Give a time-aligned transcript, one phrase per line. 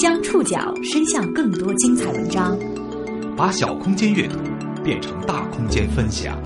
[0.00, 2.58] 将触角伸向更多精彩文章，
[3.36, 4.38] 把小空间阅读
[4.82, 6.42] 变成大空间分享。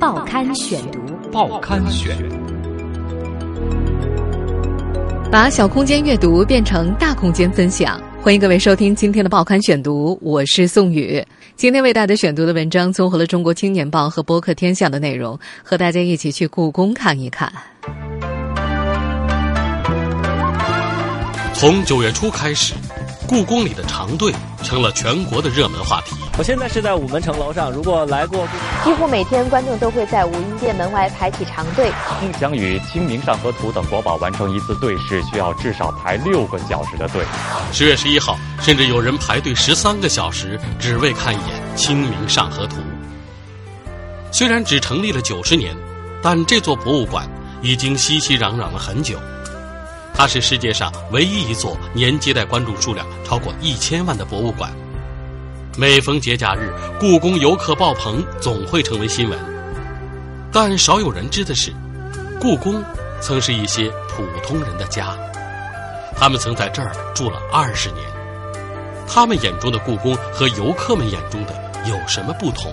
[0.00, 0.98] 报刊选读，
[1.30, 2.16] 报刊选，
[5.30, 8.00] 把小空间阅读变成大空间分享。
[8.22, 11.22] 欢迎各位收听今天的报刊选读，我是宋宇。
[11.54, 17.52] 今天为大家选读的文章综合了《中国青年报》和《播客天下》的内容，和大家一起去故宫看一看。
[21.62, 22.74] 从九月初开始，
[23.28, 24.34] 故宫里的长队
[24.64, 26.16] 成了全国的热门话题。
[26.36, 28.44] 我现在是在午门城楼上，如果来过，
[28.82, 31.92] 几乎每天观众都会在武英殿门外排起长队。
[32.40, 37.24] 想与《清明上河图》等国宝完成一次对视，需要至少排六个小时的队。
[37.72, 42.78] 十月十一号，甚至有人排队十三个小时，只为看一眼《清明上河图》。
[44.32, 45.76] 虽然只成立了九十年，
[46.20, 47.24] 但这座博物馆
[47.62, 49.16] 已经熙熙攘攘了很久。
[50.14, 54.72] 它是世界上唯一一座年接待观众数量超过一千万的博物馆。
[55.76, 59.38] 每逢节假日，故宫游客爆棚，总会成为新闻。
[60.52, 61.72] 但少有人知的是，
[62.38, 62.84] 故宫
[63.20, 65.16] 曾是一些普通人的家，
[66.14, 68.04] 他们曾在这儿住了二十年。
[69.08, 71.54] 他们眼中的故宫和游客们眼中的
[71.86, 72.72] 有什么不同？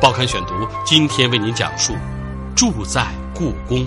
[0.00, 1.94] 报刊选读今天为您讲述：
[2.54, 3.86] 住在故宫。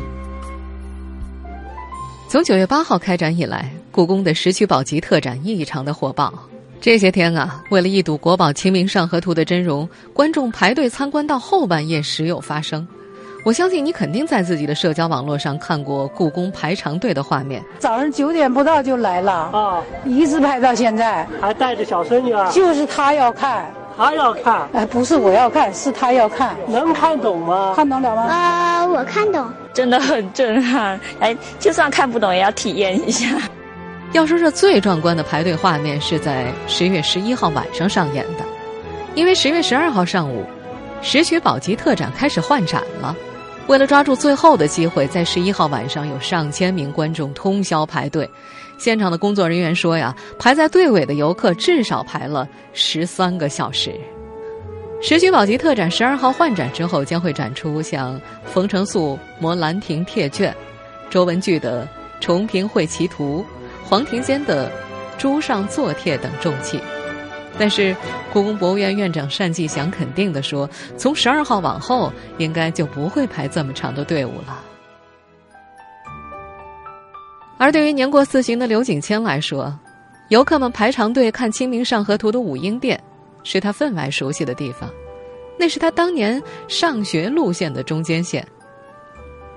[2.32, 6.34] 从九月八号开展以来，故宫的石渠宝笈特展异常的火爆。
[6.80, 12.88] 这些天啊，为了一睹国宝《清明上河图》的真容，观众排队参观到后半夜时有发生。
[13.44, 17.62] 我相信你肯定在自己的社交网络上看过故宫排长队的画面。
[17.80, 22.50] 早上九点不到就来了啊，一直排到现在，还带着小孙女啊。
[22.50, 23.70] 就是他要看，
[24.02, 26.56] 他要看，哎，不是我要看，是他要看。
[26.68, 27.74] 能看懂吗？
[27.76, 28.24] 看懂了吗？
[28.24, 29.48] 啊，我看懂。
[29.74, 33.28] 真的很震撼，哎，就算看不懂也要体验一下。
[34.12, 38.44] 要说这最壮观的排队画面是在十月十一号晚上上演的，
[39.14, 40.44] 因为十月十二号上午，
[41.04, 43.16] 石渠宝笈特展开始换展了。
[43.68, 48.28] 为了抓住最后的机会，在十一号晚上有上千名观众通宵排队。
[48.82, 53.94] 现场的工作人员说呀，排在队尾的游客至少排了十三个小时。
[55.00, 60.52] 石渠宝笈特展十二号换展之后，将会展出像冯承素摹《兰亭帖卷》、
[61.12, 61.86] 周文具的
[62.20, 63.46] 《重平会棋图》、
[63.88, 64.68] 黄庭坚的
[65.20, 66.80] 《朱上作帖》等重器。
[67.60, 67.96] 但是，
[68.34, 70.68] 故宫博物院院长单霁翔肯定地说，
[70.98, 74.71] 从十二号往后，应该就不会排这么长的队伍了。
[77.62, 79.72] 而对于年过四旬的刘景谦来说，
[80.30, 83.00] 游客们排长队看《清明上河图》的武英殿。
[83.44, 84.90] 是他分外熟悉的地方，
[85.60, 88.48] 那是他当年上学路线的中间线。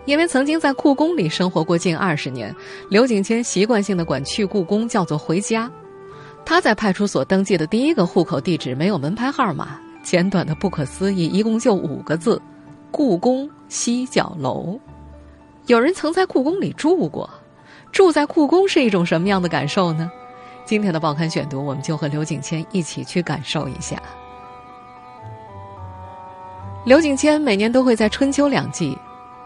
[0.05, 2.55] 因为曾经在故宫里生活过近二十年，
[2.91, 5.71] 刘景谦习惯性的管去故宫叫做回家。
[6.45, 12.41] 他在派出所登记的第一个户口地址没有门牌号码，简短的不可思议，一共就五个字：
[12.91, 14.79] 故宫西角楼。
[15.69, 17.29] 有人曾在故宫里住过，
[17.95, 20.11] 住在故宫是一种什么样的感受呢？
[20.65, 23.97] 今天的报刊选读，我们就和刘景谦一起去感受一下。
[26.85, 28.99] 刘景谦每年都会在春秋两季，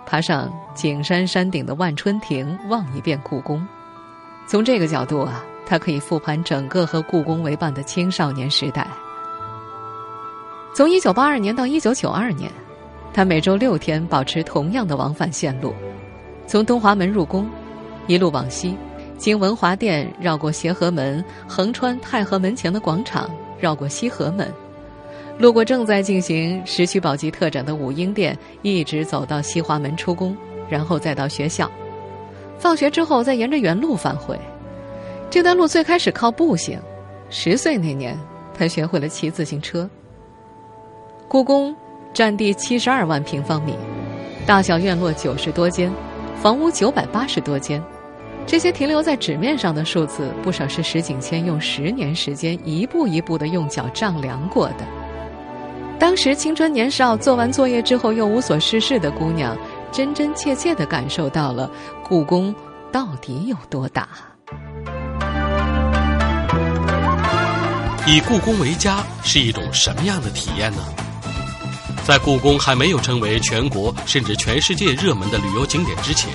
[0.07, 3.65] 爬上景山山顶的万春亭望一遍故宫。
[4.47, 8.89] 从这个角度啊，他可以复盘整个和故宫为伴的青少年时代。
[10.75, 12.51] 从一九八二年到一九九二年，
[13.13, 15.75] 他每周六天保持同样的往返线路，
[16.47, 17.47] 从东华门入宫，
[18.09, 18.77] 一路往西。
[19.17, 24.49] 经文华殿绕过协和门，横穿太和门前的广场，绕过西河门，
[25.39, 30.37] 路过正在进行石渠宝笈特展的武英殿，一直走到西华门出宫，
[30.69, 31.69] 然后再到学校。
[32.59, 34.39] 放学之后再沿着原路返回。
[35.29, 36.81] 这段路最开始靠步行，
[37.29, 38.17] 十岁那年
[38.57, 39.91] 他学会了骑自行车。
[41.27, 41.75] 故宫
[42.15, 43.75] 占地七十二万平方米，
[44.47, 45.93] 大小院落九十多间，
[46.41, 47.83] 房屋九百八十多间。
[48.49, 54.87] 这些停留在纸面上的数字，不少是石景谦用十年时间一步一步的用脚丈量过的。
[55.99, 59.55] 当时青春年少，做完作业之后又无所事事的姑娘，
[59.93, 61.71] 真真切切的感受到了
[62.03, 62.55] 故宫
[62.91, 64.09] 到底有多大。
[68.07, 70.79] 以故宫为家是一种什么样的体验呢？
[72.03, 76.31] 在故宫还没有成为全国甚至全世界热门的旅游景点之前。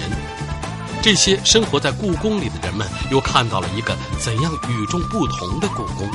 [1.04, 6.10] 这些生活在故宫里的人们，又看到了一个怎样与众不同的故宫？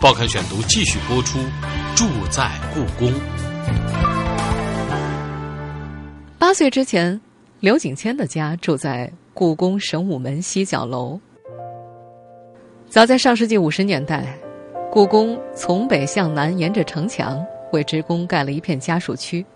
[0.00, 1.38] 报刊选读继续播出。
[1.94, 3.12] 住在故宫。
[6.40, 7.20] 八岁之前，
[7.60, 11.20] 刘景谦的家住在故宫神武门西角楼。
[12.88, 14.36] 早在上世纪五十年代，
[14.90, 17.40] 故宫从北向南沿着城墙
[17.70, 19.46] 为职工盖了一片家属区。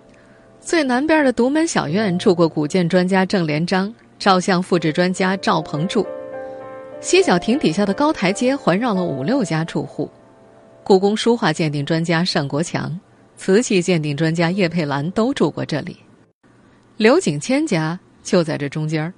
[0.60, 3.92] 最南边的独门小院住过古建专家郑连章、
[4.22, 6.06] 照相复制专家赵鹏柱。
[7.00, 10.08] 西角亭底下的高台阶环绕了五六家住户。
[10.84, 12.96] 故宫书画鉴定专家单国强、
[13.36, 15.96] 瓷器鉴定专家叶佩兰都住过这里。
[16.96, 19.12] 刘景谦家就在这中间儿。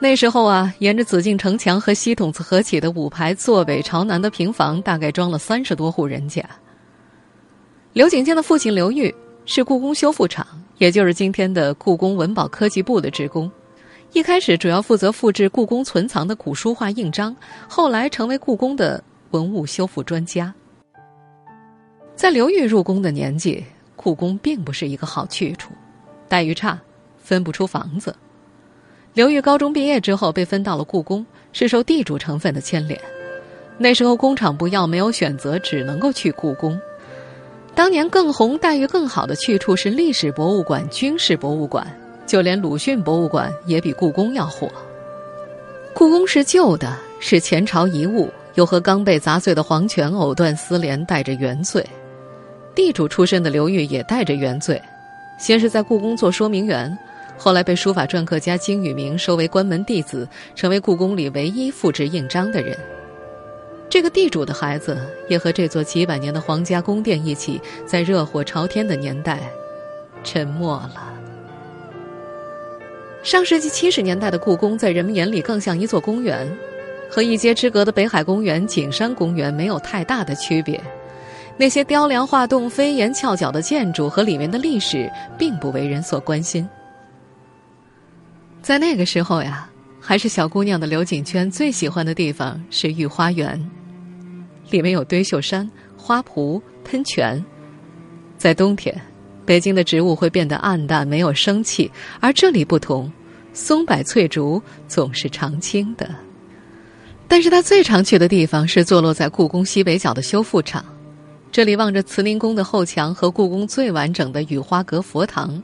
[0.00, 6.44] 那时候啊，沿着紫禁城墙和西筒子合起的五排坐北朝南的平房，大概装了三十多户人家。
[7.92, 9.14] 刘景谦的父亲刘玉
[9.46, 10.44] 是故宫修复厂。
[10.78, 13.48] 也就是今天的故宫文保科技部的职工，
[14.14, 17.34] 一开始主要负责复制故宫存藏的古书画印章，
[17.66, 19.02] 后来成为故宫的
[19.32, 20.54] 文物修复专家。
[22.14, 23.64] 在刘玉入宫的年纪，
[23.96, 25.72] 故宫并不是一个好去处，
[26.28, 26.78] 待遇差，
[27.18, 28.14] 分不出房子。
[29.14, 32.96] 刘玉高中毕业之后被分到了故宫，是受地主成分的牵连。
[33.78, 36.80] 那时候工厂不要，没有选择，只能够去故宫。
[37.74, 41.84] 当年更红、待遇更好的去处是历史博物馆、军事博物馆，
[42.26, 44.70] 就连鲁迅博物馆也比故宫要火。
[45.92, 51.84] 故宫是旧的，是前朝遗物，又和刚被砸碎的皇权藕断丝连，带着原罪。
[52.74, 54.80] 地主出身的刘裕也带着原罪，
[55.38, 56.98] 先是在故宫做说明员，
[57.38, 62.76] 后来被书法篆刻家金宇明收为关门弟子，成为故宫里唯一复制印章的人。
[63.88, 64.98] 这个地主的孩子
[65.28, 69.38] 也和这座几百年的皇家宫殿一起，在热火朝天的年代
[70.24, 71.14] 沉默了。
[73.24, 76.46] 上世纪七十年代的故宫，在人们眼里更像一座公园，
[77.10, 80.78] 和一街之隔的北海公园、景山公园没有太大的区别。
[81.56, 86.68] 那些雕梁画栋、飞檐翘角的建筑和里面的历史，并不为人所关心。
[88.60, 89.70] 在那个时候呀。
[90.06, 93.58] 还是小姑娘的刘景娟最喜欢的地方是御花园，
[94.68, 95.66] 里面有堆绣山、
[95.96, 97.42] 花圃、喷泉。
[98.36, 98.94] 在冬天，
[99.46, 103.12] 北京的植物会变得暗淡，没有生气，而这里不同，
[103.52, 106.08] 松柏翠竹总是常青的。
[107.26, 110.84] 但是他最常去的地方是坐落在故宫西北角的修复厂，
[111.50, 115.62] 这里望着慈宁宫的后墙和故宫最完整的雨花阁佛堂，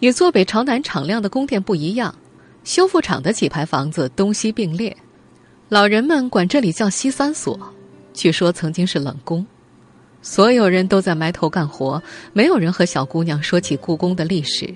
[0.00, 2.14] 与坐北朝南敞亮的宫殿不一样。
[2.64, 4.96] 修复厂的几排房子东西并列，
[5.68, 7.58] 老人们管这里叫西三所。
[8.14, 9.44] 据说曾经是冷宫，
[10.24, 14.74] 所有人都在埋头干活，没有人和小姑娘说起故宫的历史。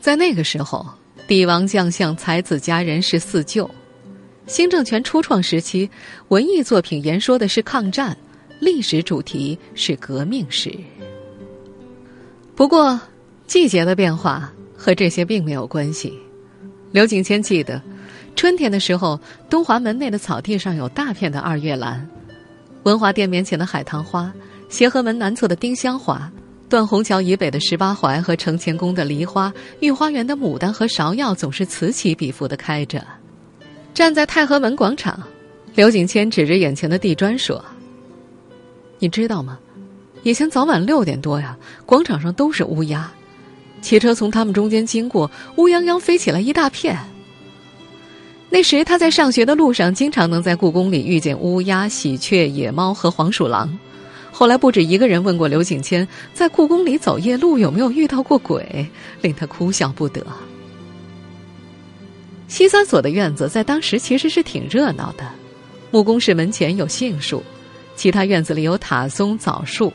[0.00, 0.86] 在那个时候，
[1.28, 3.70] 帝王将相、才子佳人是四旧。
[4.46, 5.88] 新政权初创时期，
[6.28, 8.16] 文艺作品言说的是抗战，
[8.58, 10.74] 历史主题是革命史。
[12.56, 12.98] 不过，
[13.46, 16.10] 季节的变化和这些并没有关系。
[16.90, 17.82] 刘景谦记得，
[18.34, 19.20] 春天的时候，
[19.50, 22.08] 东华门内的草地上有大片的二月兰，
[22.84, 24.32] 文华殿面前的海棠花，
[24.74, 26.28] 协和门南侧的丁香花，
[26.68, 33.00] 断虹桥以北的十八槐和承乾宫的梨花，御花园的牡丹和芍药总是此起彼伏的开着。
[33.94, 35.22] 站在太和门广场，
[35.76, 37.64] 刘景谦指着眼前的地砖说
[38.98, 39.60] ：“你知道吗？
[40.24, 41.56] 以前早晚六点多呀，
[41.86, 43.08] 广场上都是乌鸦。”
[43.80, 46.98] 汽车从他们中间经过，乌泱泱飞起来一大片。
[48.50, 53.78] 那时他在上学的路上，经常能在故宫里遇见乌鸦、喜鹊、野猫和黄鼠狼。
[54.36, 58.84] 后来不止一个人问过刘景谦，在故宫里走夜路有没有遇到过鬼，
[59.22, 60.26] 令他哭笑不得。
[62.48, 65.24] 西三所的院子在当时其实是挺热闹的，
[65.92, 67.44] 木工室门前有杏树，
[67.94, 69.92] 其他院子里有塔松、枣树，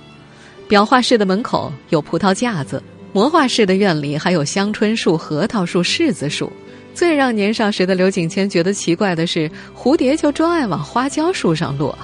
[0.69, 2.81] 裱画室的门口有葡萄架子。
[3.11, 6.49] 魔化室的院里还有香椿树、核桃树、柿子树。
[6.93, 11.97] 最让年少时的刘景谦觉得奇怪的是，蝴蝶就专爱往花椒树上落。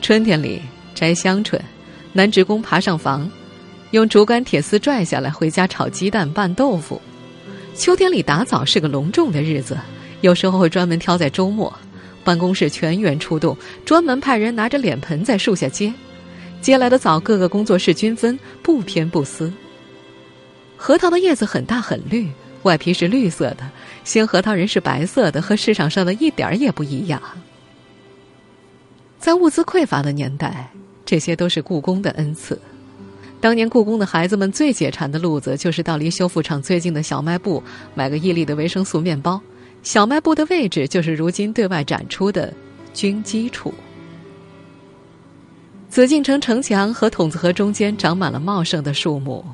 [0.00, 0.62] 春天里
[0.94, 1.60] 摘香椿，
[2.12, 3.30] 男职工爬上房，
[3.92, 7.00] 用竹竿铁丝拽下来回家炒鸡蛋拌豆腐。
[7.74, 9.78] 秋天里打枣是个隆重的日子，
[10.20, 11.72] 有时候会专门挑在周末，
[12.22, 15.92] 办公室全员出动，专门派人拿着脸盆在树下接。
[16.60, 19.52] 接来的枣，各个工作室均分，不偏不私。
[20.76, 22.28] 核桃的叶子很大很绿，
[22.62, 23.68] 外皮是绿色的，
[24.04, 27.20] 鲜核桃仁是白色的，和市场上的一点儿也不一样。
[29.22, 30.68] 在物资匮乏的年代，
[31.04, 32.60] 这些都是故宫的恩赐。
[33.40, 37.62] 当年故宫的孩子们最解馋的路子，就是到离修复厂最近的小卖部
[37.94, 39.40] 买个一粒的维生素面包。
[39.84, 42.52] 小卖部的位置就是如今对外展出的
[42.92, 43.72] 军机处。
[45.88, 49.44] 紫禁城城墙和筒子河中间长满了茂盛的树木，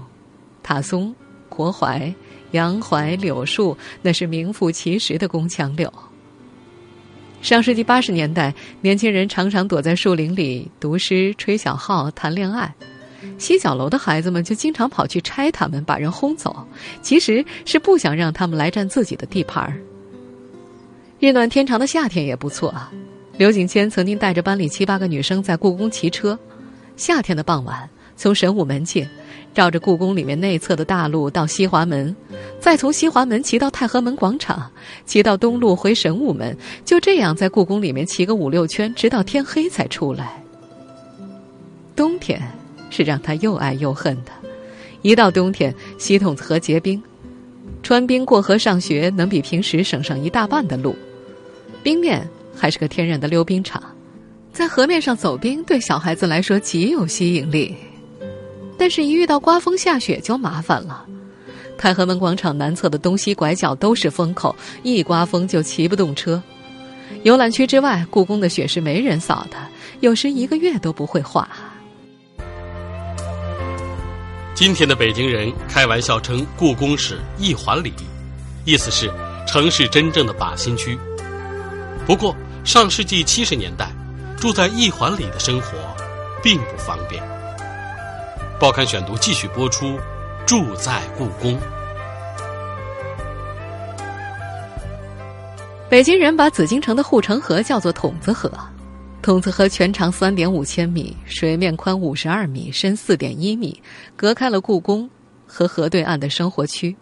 [0.62, 1.14] 塔松、
[1.50, 2.14] 国槐、
[2.52, 5.92] 洋槐、柳树，那是名副其实的宫墙柳。
[7.40, 12.72] 上世纪八十年代，年轻人常常躲在树林里读诗、吹小号、谈恋爱，
[13.38, 16.66] 西角楼的孩子们就经常跑去拆他们，把人轰走，
[17.00, 19.80] 其实是不想让他们来占自己的地盘儿。
[21.20, 22.92] 日暖天长的夏天也不错啊。
[23.36, 26.38] 刘景谦曾经带着班里七八个女生在故宫骑车，
[26.96, 29.08] 夏天的傍晚，从神武门进，
[29.58, 32.14] 绕着故宫里面内侧的大路到西华门，
[32.60, 34.70] 再从西华门骑到太和门广场，
[35.04, 40.40] 骑到东路回神武门，就这样在故宫里面骑个五六圈，直到天黑才出来。
[41.96, 42.40] 冬天
[42.88, 44.30] 是让他又爱又恨的，
[45.02, 47.02] 一到冬天，西筒子河结冰，
[47.82, 50.94] 穿冰过河上学能比平时省上一大半的路，
[51.82, 52.24] 冰面。
[52.56, 53.82] 还是个天然的溜冰场，
[54.52, 57.72] 在河面上走冰对小孩子来说极有吸引力，
[58.78, 61.04] 但是，一遇到刮风下雪就麻烦了。
[61.76, 66.42] 太和门广场南侧的东西拐角都是风口，一刮风就骑不动车。
[67.24, 69.56] 游览区之外，故宫的雪是没人扫的，
[70.00, 71.48] 有时一个月都不会化。
[74.54, 77.92] 今天的北京人开玩笑称故宫是一环里，
[78.64, 79.10] 意思是
[79.46, 80.96] 城市真正的靶心区。
[82.06, 82.34] 不过。
[82.64, 83.88] 上世纪七十年代，
[84.36, 85.68] 住在一环里的生活
[86.42, 87.22] 并不方便。
[88.60, 89.96] 报刊选读继续播出，
[90.44, 91.56] 住在故宫。
[95.88, 98.50] 北京人把紫禁城的护城河叫做筒子河，
[99.22, 103.80] 筒子河全长三点五千米，水面宽五十二米，深四点一米，
[104.16, 105.08] 隔开了故宫
[105.46, 106.96] 和河对岸的生活区。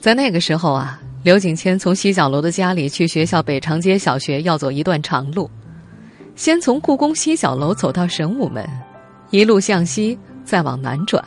[0.00, 0.98] 在那个时候啊。
[1.24, 5.50] 刘景谦从西角楼的家里去学校北长街小学，要走一段长路。
[6.36, 8.64] 先从故宫西角楼走到神武门，
[9.36, 11.22] 一路向西，再往南转。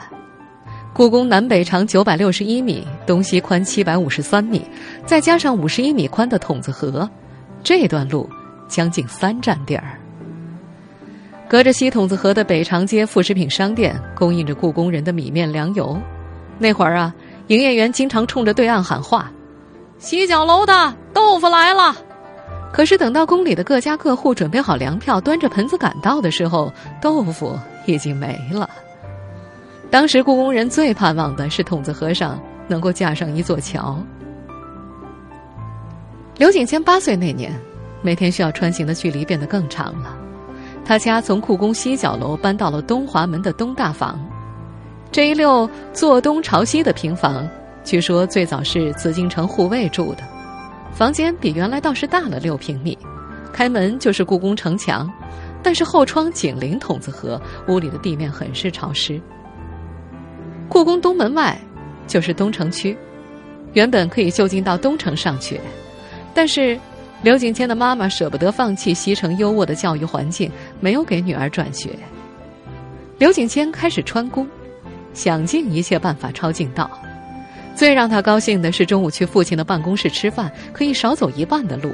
[0.96, 4.66] 故宫南北长九百六十一米，东西宽七百五十三米，
[5.06, 7.08] 再加上五十一米宽的筒子河，
[7.62, 8.28] 这段路
[8.68, 10.00] 将近三站地儿。
[11.48, 15.96] 隔着西筒子河的北长街副食品商店，供应着故宫人的米面粮油。
[16.58, 17.14] 那会儿啊，
[17.46, 19.32] 营业员经常冲着对岸喊话。
[20.00, 21.96] 西角楼的豆腐来了，
[22.74, 27.56] 可是等到宫里的各家各户准备好粮票，端着盆子赶到的时候，豆腐
[27.86, 28.70] 已经没了。
[29.90, 33.98] 当时故宫人最盼望的是筒子河上能够架上一座桥。
[36.38, 37.52] 刘景谦八岁那年，
[38.02, 40.16] 每天需要穿行的距离变得更长了。
[40.86, 44.20] 他家从故宫西角楼搬到了东华门的东大房，
[45.12, 47.48] 这一溜坐东朝西的平房。
[47.84, 50.24] 据说最早是紫禁城护卫住的，
[50.94, 52.98] 房间比原来倒是大了六平米，
[53.52, 55.12] 开门就是故宫城墙，
[55.62, 59.20] 但是后窗紧邻筒子河，屋里的地面很是潮湿。
[60.68, 61.60] 故宫东门外
[62.08, 62.98] 就是东城区，
[63.74, 65.60] 原本可以就近到东城上学，
[66.34, 66.80] 但是
[67.22, 71.90] 刘景谦的妈妈舍不得放弃西城优渥的教育环境，没有给女儿转学。
[73.18, 74.48] 刘景谦开始穿宫，
[75.14, 76.90] 想尽一切办法抄近道。
[77.76, 81.94] 最让他高兴的是，中午去父亲的办公室吃饭，可以少走一半的路。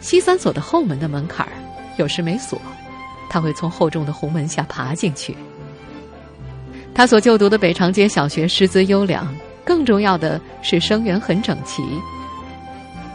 [0.00, 1.52] 西三所的后门的门槛儿
[1.98, 2.60] 有时没锁，
[3.28, 5.36] 他会从厚重的红门下爬进去。
[6.94, 9.32] 他所就读的北长街小学师资优良，
[9.64, 11.82] 更重要的是生源很整齐。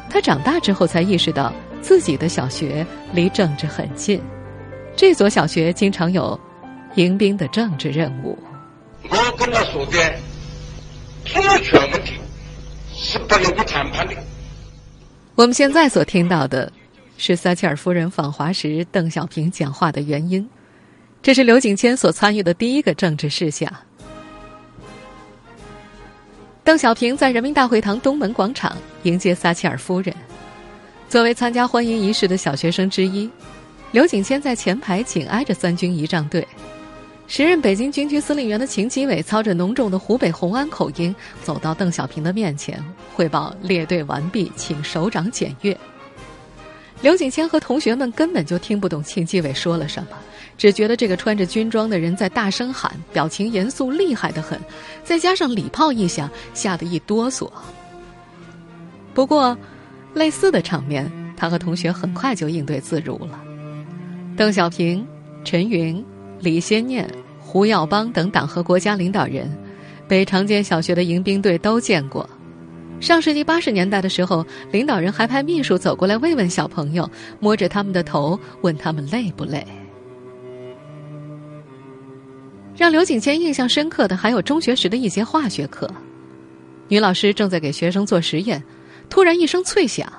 [0.10, 4.22] 他长大之后才意识到，自己的小学离政治很近。
[4.96, 6.40] 这所小学经常有
[6.96, 8.38] 迎宾的政治任务。
[9.10, 9.98] 我跟他说的。
[11.26, 12.16] 出了权问题
[12.94, 14.14] 是不能够谈判的。
[15.36, 16.70] 我们现在所听到的，
[17.26, 20.46] 是撒切尔夫人访华时邓小平讲话的原因。
[21.22, 23.74] 这是刘景谦所参与的第一个政治事项。
[26.66, 30.14] 邓小平在人民大会堂东门广场迎接撒切尔夫人。
[31.08, 33.30] 作为参加欢迎仪式的小学生之一，
[33.94, 36.46] 刘景谦在前排紧挨着三军仪仗队。
[37.26, 42.84] 时任北京军区司令员的秦基伟操着浓重的湖北红安口音走到邓小平的面前，
[43.16, 45.78] 汇报列队完毕，请首长检阅。
[47.04, 50.18] 刘景谦和同学们根本就听不懂秦基伟说了什么，
[50.58, 54.58] 只觉得这个穿着军装的人在大声喊，表情严肃厉害的很，
[55.04, 57.52] 再加上礼炮一响，吓得一哆嗦。
[59.14, 59.56] 不过，
[60.14, 63.40] 类似的场面，他和同学很快就应对自如了。
[64.38, 65.06] 邓小平、
[65.44, 66.04] 陈云。
[66.40, 69.50] 李先念、胡耀邦等党和国家领导人，
[70.10, 72.30] 北长街小学的迎宾队都见过。
[73.04, 79.62] 上世纪八十年代的时候，领导人还派秘书走过来慰问小朋友，摸着他们的头，问他们累不累。
[82.78, 85.86] 让刘景谦印象深刻的还有中学时的一节化学课，
[86.88, 88.64] 女老师正在给学生做实验，
[89.10, 90.10] 突然一声脆响，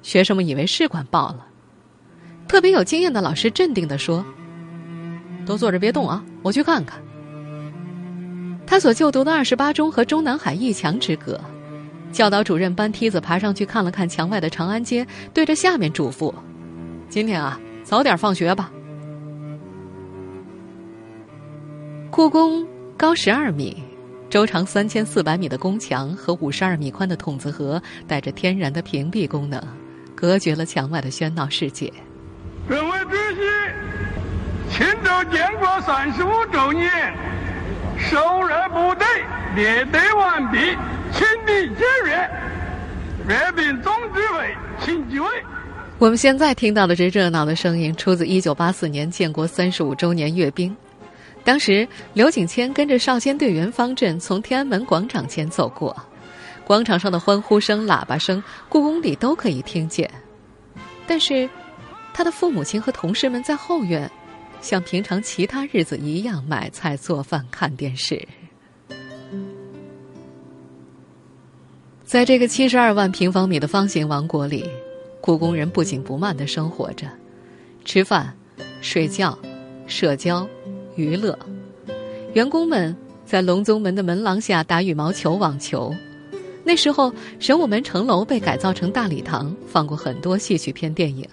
[0.00, 1.44] 学生们以为试管爆了。
[2.46, 4.24] 特别有经验的老师镇定地说
[5.44, 7.02] ：“都坐着别动啊，我去看看。”
[8.64, 11.40] 他所就读的二十八中和中南海一墙之隔，
[12.12, 16.30] 教导主任搬梯子爬上去看了看墙外的长安街，对着下面嘱咐
[17.08, 18.70] ：“今天啊，早点放学吧。”
[22.10, 22.66] 故宫
[22.98, 23.82] 高十二米，
[24.28, 29.58] 周长三千四百米的宫墙和五十二米宽的筒子河，带着天然的屏蔽功能，
[30.14, 31.90] 隔绝了墙外的喧闹世界。
[32.68, 33.40] 各位主席，
[34.76, 36.90] 庆祝建国三十五周年，
[37.98, 39.06] 首任部队
[39.56, 40.58] 列队完毕，
[41.12, 42.30] 请立检阅。
[43.28, 45.30] 阅兵总指挥，请就位。
[45.98, 50.74] 我们现在听到的这热闹的声音，出自一九八四年建国三十五周年阅兵。
[51.44, 55.96] 当时，刘景谦跟着少先队员方阵从天安门广场前走过，
[56.64, 60.10] 广场上的欢呼声、喇叭声，故宫里都可以听见。
[61.06, 61.48] 但是，
[62.12, 64.10] 他的父母亲和同事们在后院，
[64.60, 68.26] 像平常其他日子一样买菜、做饭、看电视。
[72.12, 74.68] 在这个七十二万平方米的方形王国里，
[75.18, 77.06] 故宫人不紧不慢的生活着，
[77.86, 78.30] 吃饭、
[78.82, 79.38] 睡觉、
[79.86, 80.46] 社交。
[80.94, 81.38] 娱乐，
[82.34, 85.90] 员工们在隆宗门的门廊下打羽毛球、网球。
[86.62, 91.26] 那时候，神武门城楼被改造成大礼堂，放过很多戏曲片电影。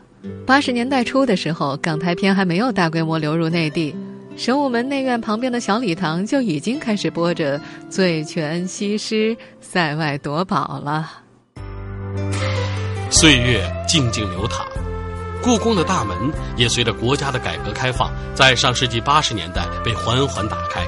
[0.45, 3.93] 八十年代初的时候，港台片还没有大规模流入内地，
[4.39, 11.11] 神武门内院旁边的小礼堂就已经开始播着《醉拳》《西施》《塞外夺宝》了。
[13.09, 14.65] 岁月静静流淌。
[15.43, 16.15] 故宫的大门
[16.55, 20.87] 也随着国家的改革开放，在上世纪八十年代被缓缓打开。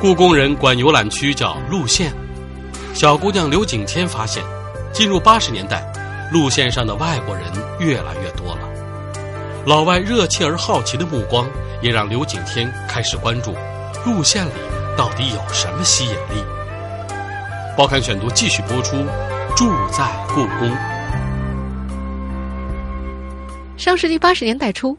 [0.00, 2.12] 故宫人管游览区叫路线。
[2.94, 4.44] 小姑娘刘景谦发现，
[4.92, 5.84] 进入八十年代，
[6.32, 7.44] 路线上的外国人
[7.80, 8.67] 越来越多了。
[9.66, 11.46] 老外热切而好奇的目光，
[11.82, 13.54] 也让刘景天开始关注
[14.04, 14.50] 路线里
[14.96, 16.42] 到底有什么吸引力。
[17.76, 18.96] 报刊选读继续播出，
[19.54, 20.74] 住在故宫。
[23.76, 24.96] 上世纪八十年代初，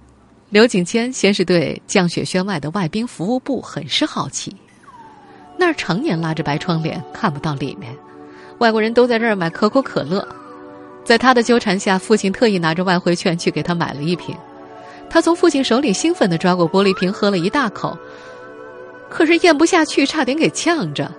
[0.50, 4.56] 刘景谦先是对降雪轩外的外宾服务部很是好奇。
[5.58, 7.94] 那儿常年拉着白窗帘，看不到里面。
[8.60, 10.26] 外国人都在这儿买可口可乐。
[11.04, 14.36] 在他的纠缠下，父亲特意拿着外汇券去给他买了一瓶。
[15.10, 17.98] 他从父亲手里兴奋地抓过玻璃瓶，喝了一大口。
[19.10, 21.12] 可是咽不下去，差点给呛着。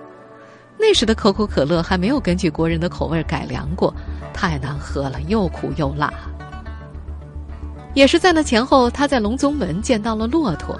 [0.79, 3.93] 那时的可口可乐还没有根据国人的口味改良过，
[4.33, 6.11] 太难喝了，又苦又辣。
[7.93, 10.79] 也是在那前后，他在隆宗门见到了骆驼。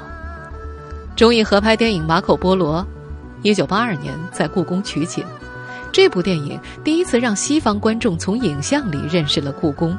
[1.15, 2.79] 中印合拍电影《马可波罗》，
[3.43, 5.23] 一九八二年在故宫取景。
[5.91, 9.95] 这部电影第一次让西方观众从影像里认识了故宫，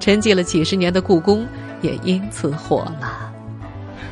[0.00, 1.46] 沉寂了几十年的故宫
[1.80, 3.32] 也因此火了。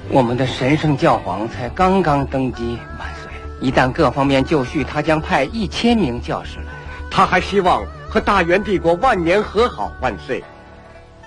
[0.09, 3.31] 我们的神圣教皇才刚刚登基，万岁！
[3.61, 6.67] 一旦各方面就绪，他将派一千名教士来。
[7.11, 10.45] 他还希望和大元帝国万年和好，万岁！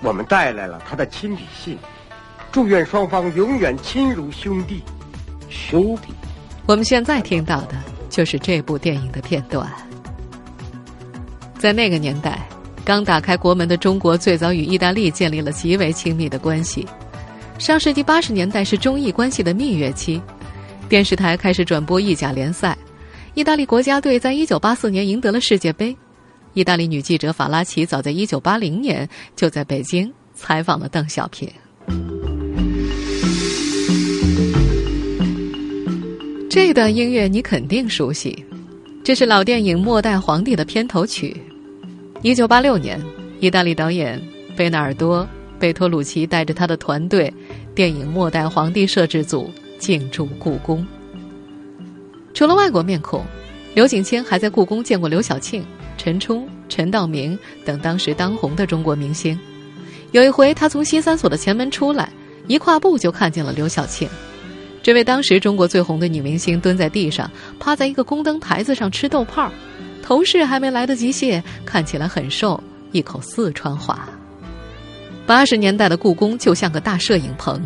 [0.02, 1.76] 我们带来了他的亲笔信，
[2.50, 4.82] 祝愿双方永远亲如兄弟。
[5.50, 6.14] 兄弟，
[6.66, 7.74] 我们现在听到的
[8.08, 9.70] 就是这部电影的片段。
[11.58, 12.48] 在那个年代，
[12.90, 16.84] 刚打开国门的中国最早与意大利建立了极为亲密的关系。
[17.56, 20.20] 上世纪八十年代是中意关系的蜜月期，
[20.88, 22.76] 电视台开始转播意甲联赛。
[23.34, 25.96] 意大利国家队在一九八四年赢得了世界杯。
[26.54, 31.48] 意大利女记者法拉奇早在1980年就在北京采访了邓小平。
[36.50, 38.44] 这段音乐你肯定熟悉，
[39.04, 41.40] 这是老电影《末代皇帝》的片头曲。
[42.22, 43.00] 1986年，
[43.40, 44.20] 意大利导演
[44.54, 45.22] 贝纳尔多·
[45.58, 47.32] 贝托鲁奇带着他的团队，
[47.74, 50.86] 电影《末代皇帝》摄制组进驻故宫。
[52.34, 53.24] 除了外国面孔，
[53.74, 55.64] 刘景谦还在故宫见过刘晓庆。
[55.96, 59.38] 陈冲、陈道明等当时当红的中国明星，
[60.12, 62.10] 有一回他从新三所的前门出来，
[62.46, 64.08] 一跨步就看见了刘晓庆。
[64.82, 69.52] 这位当时中国最红的女明星蹲在地上，趴在一个宫灯台子上吃豆泡儿，
[70.10, 74.08] 头饰还没来得及卸，看起来很瘦，一口四川话。
[75.24, 77.62] 八十年代的故宫就像个大摄影棚，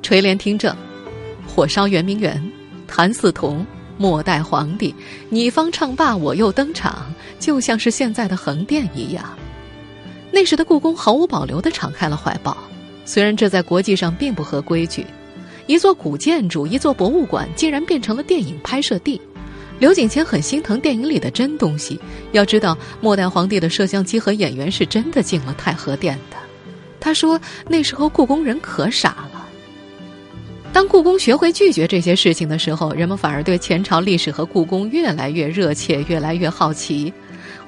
[0.00, 0.74] 垂帘听政，
[1.46, 2.42] 火烧圆明园，
[2.88, 3.66] 谭嗣同。
[3.98, 4.94] 末代皇帝，
[5.28, 9.22] 你方唱罢我又登场，就像是现在的横店一样。
[10.30, 12.56] 那时的故宫毫无保留地敞开了怀抱，
[13.04, 15.04] 虽然这在国际上并不合规矩。
[15.66, 19.20] 一座古建筑，一座博物馆，竟然变成了电影拍摄地，
[19.78, 22.00] 刘景谦很心疼电影里的真东西。
[22.32, 26.36] 要知道，末代皇帝的摄像机和演员是真的进了太和殿的。
[26.98, 29.46] 他说，那时候故宫人可傻了。
[30.72, 37.12] 当故宫学会拒绝这些事情的时候，人们反而对前朝历史和故宫越来越热切，越来越好奇。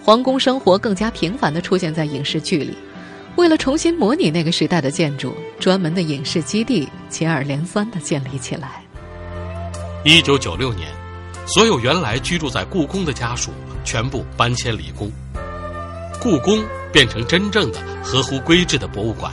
[0.02, 2.76] 皇宫生活更加频繁地出现在影视剧里。
[3.36, 8.82] 为了重新模拟那个时代的建筑，专门的影视基地接二连三地建立起来。
[10.04, 10.88] 一九九六年，
[11.48, 15.10] 所有原来居住在故宫的家属全部搬迁离宫，
[16.20, 19.32] 故宫变成真正的合乎规制的博物馆。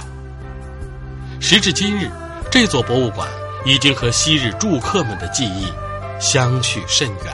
[1.41, 2.09] 时至今日，
[2.49, 3.27] 这座博物馆
[3.65, 5.67] 已经和昔日住客们的记忆
[6.17, 7.33] 相去甚远。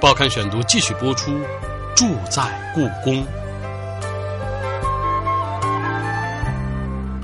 [0.00, 1.38] 报刊选读继续播出，
[1.94, 2.42] 住在
[2.74, 3.22] 故宫。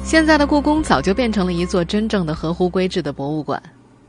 [0.04, 3.62] 现在的故宫早就变成了一座真正的合乎规制的博物馆，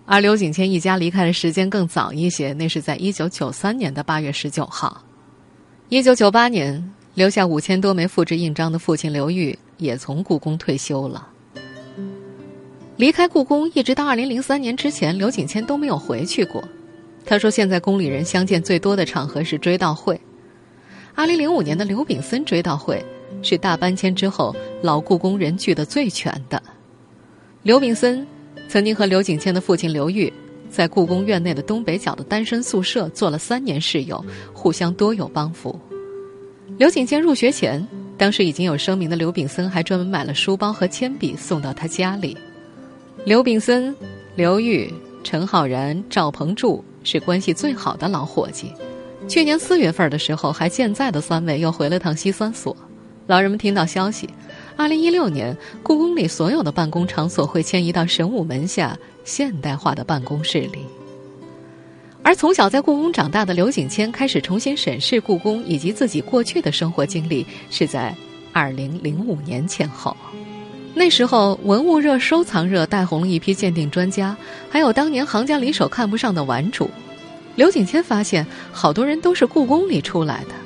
[0.05, 5.03] 而刘景谦一家离开的时间更早一些，那是在一九九三年的八月十九号。
[5.89, 11.27] 一九九八年，留下五千多枚复制印章的父亲刘裕也从故宫退休了。
[12.97, 16.63] 离开故宫一直到二零零三年之前，刘景谦都没有回去过。
[17.25, 20.19] 他说，现在宫里人相见最多的场合是追悼会。
[21.15, 23.03] 二零零五年的刘炳森追悼会。
[23.41, 26.61] 是大搬迁之后老故宫人聚的最全的。
[27.63, 28.25] 刘炳森
[28.73, 30.33] 曾经和刘景谦的父亲刘玉
[30.67, 35.79] 在故宫院内的东北角的单身宿舍做了三年室友，互相多有帮扶。
[36.79, 42.35] 刘景谦入学前，当时已经有声明的刘炳森还专门买了书包和铅笔送到他家里。
[43.25, 43.95] 刘炳森、
[44.35, 44.91] 刘玉、
[45.23, 48.73] 陈浩然、赵鹏柱是关系最好的老伙计。
[49.27, 52.75] 去年四月份的时候，还健在的三位又回了趟西三所。
[53.27, 54.27] 老人们听到消息，
[54.75, 60.85] 二零一六年故宫里所有的办公场所会迁移到神武门下现代化的办公室里。
[62.23, 68.15] 而从小在故宫长大的刘景谦开始重新审视故宫以及自己过去的生活经历，是在
[68.51, 70.15] 二零零五年前后。
[70.95, 74.35] 那时候文物热、收藏热带红了一批鉴定专家，
[74.69, 76.89] 还有当年行家里手看不上的玩主。
[77.55, 80.62] 刘景谦发现，好多人都是故宫里出来的。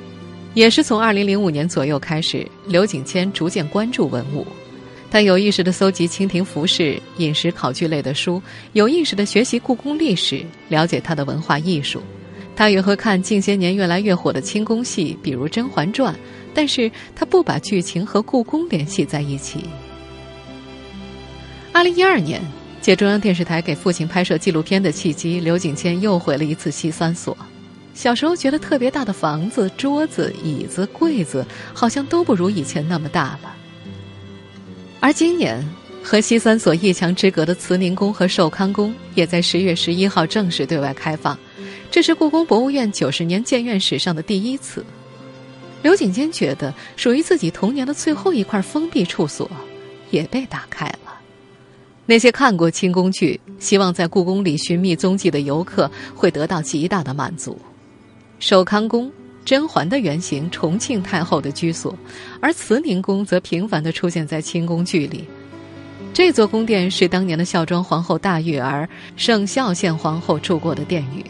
[0.58, 4.44] 也是从二零零五年左右开始，刘景谦逐渐关注文物，
[5.08, 8.42] 他有意识地搜集清廷服饰、饮食考据类的书，
[8.72, 12.02] 有意识地学习故宫历史，了解它的文化艺术。
[12.56, 16.12] 他也会看近些年越来越火的清宫戏，比如《甄嬛传》，
[16.52, 19.60] 但是他不把剧情和故宫联系在一起。
[21.70, 22.42] 二零一二年，
[22.80, 27.38] 借中央电视台给父亲拍摄纪录片的契机，刘景谦又回了一次西三所。
[27.98, 33.56] 小时候觉得特别大的房子、桌子、椅子、柜子，好像都不如以前那么大了。
[35.00, 35.68] 而今年，
[36.00, 41.36] 和西三所一墙之隔的慈宁宫和寿康宫，也在十月十一号正式对外开放。
[41.90, 44.86] 这是故宫博物院九十年建院史上的第一次。
[45.82, 49.50] 刘景坚觉得，属于自己童年的最后一块封闭处所，
[50.12, 51.18] 也被打开了。
[52.06, 57.58] 那些看过清宫剧、希望在故宫里寻觅踪迹的游客，会得到极大的满足。
[58.38, 59.10] 寿康宫，
[59.44, 61.92] 甄嬛的原型，重庆太后的居所；
[62.40, 65.24] 而慈宁宫则频繁地出现在清宫剧里。
[66.14, 71.24] 这座宫殿是当年的孝庄皇后大玉儿、圣孝献皇后住过的殿宇。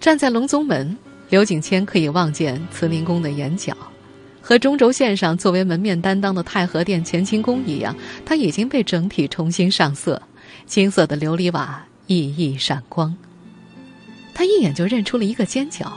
[0.00, 0.96] 站在隆宗门，
[1.30, 3.76] 刘景谦可以望见慈宁宫的檐角。
[4.40, 10.22] 和中轴线上作为门面担当的太和殿乾清宫一样，它已经被整体重新上色，
[10.66, 13.14] 金色的琉璃瓦熠熠闪光。
[14.36, 15.90] 他一眼就认出了一个尖角，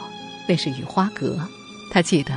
[0.48, 1.38] 那是雨花阁。
[1.92, 2.34] 他记得，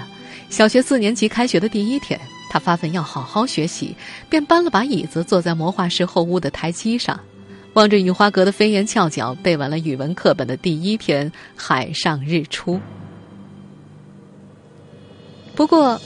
[0.50, 3.94] 小学四年级开学的第一天，他发奋要好好学习，
[4.28, 7.20] 便搬了把椅子坐在魔化室后屋的台基上，
[7.74, 12.74] 望着雨花阁的飞檐翘角，背完了语文课本的第一篇《海上日出》。
[15.54, 16.00] 不过，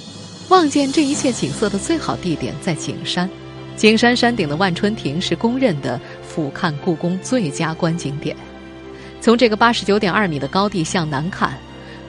[0.50, 3.30] 望见这一切景色的最好地点在景山，
[3.76, 8.36] 景山山顶的万春亭是公认的俯瞰故宫最佳观景点。
[9.26, 11.52] 从这个八十九点二米的高地向南看，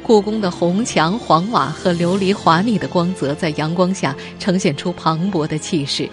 [0.03, 6.07] 故宫的红墙黄瓦和琉璃华丽的光泽在阳光下呈现出磅礴的气势。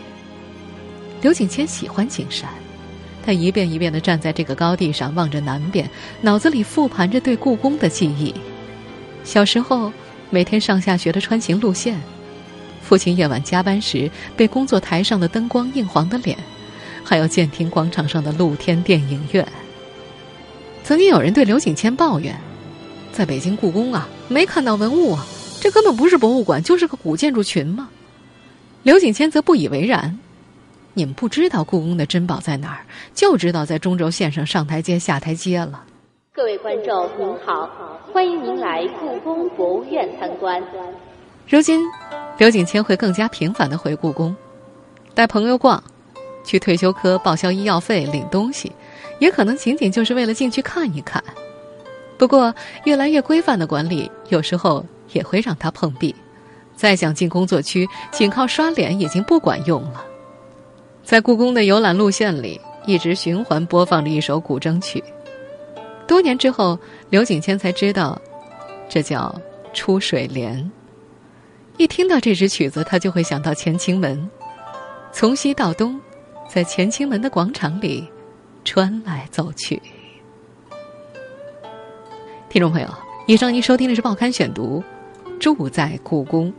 [1.20, 2.48] 刘景谦喜欢景山，
[3.22, 5.86] 他一遍一遍地站在这个高地上望着南边，
[6.22, 8.34] 脑子里复盘着对故宫的记忆。
[9.24, 9.92] 小时候
[10.30, 12.00] 每天上下学的穿行路线，
[12.80, 16.34] 父亲夜晚加班时被工作台上的灯光映黄的脸，
[17.04, 19.46] 还有建亭广场上的露天电影院。
[20.84, 22.38] 曾经有人对刘景谦抱怨，
[23.10, 25.24] 在北京故宫啊，没看到文物啊，
[25.58, 27.88] 这根本不是博物馆，就是个古建筑群嘛。
[28.82, 30.18] 刘景谦则不以为然，
[30.92, 35.82] 你们不知道故宫的珍宝在哪儿，就知道在中轴线上上台阶下台阶了。
[36.34, 37.70] 各位观众您好，
[38.12, 40.62] 欢迎您来故宫博物院参观。
[41.48, 41.80] 如今，
[42.36, 44.36] 刘景谦会更加频繁的回故宫，
[45.14, 45.82] 带朋友逛，
[46.44, 48.70] 去退休科报销医药费、领东西，
[49.18, 51.22] 也可能仅仅就是为了进去看一看。
[52.16, 56.14] 不过，越来越规范的管理，有时候也会让他碰壁。
[56.76, 60.04] 再想进工作区，仅靠刷脸已经不管用了。
[61.02, 65.02] 在故宫的游览路线里，一直循环播放着一首古筝曲。
[66.06, 66.78] 多年之后，
[67.10, 68.20] 刘景谦才知道，
[68.88, 69.34] 这叫
[69.76, 70.56] 《出水莲》。
[71.76, 74.30] 一听到这支曲子，他就会想到乾清门，
[75.12, 76.00] 从西到东，
[76.48, 78.08] 在乾清门的广场里
[78.64, 79.80] 穿来走去。
[82.48, 82.88] 听众朋友，
[83.26, 84.82] 以上您收听的是《报刊选读》，
[85.38, 86.52] 住在故宫，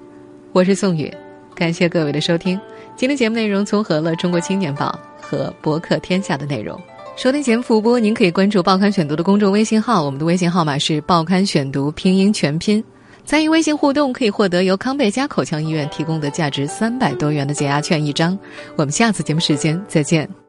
[0.52, 1.12] 我是宋宇，
[1.56, 2.60] 感谢各位的收听。
[2.96, 6.80] 今天节目内容综合了《中国青年报》和《博客天下》的内容。
[7.16, 12.84] 收听节目复播，您可以关注《报刊选读》的公众微信号，我们的微信号码是《报刊选读》拼音全拼。
[13.24, 18.38] 参与微信互动，可以获得由康贝佳口腔医院提供的价值三百多元的解压券一张。
[18.76, 20.45] 我们下次节目时间再见。